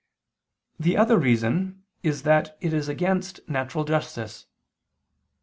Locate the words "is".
2.01-2.23, 2.73-2.89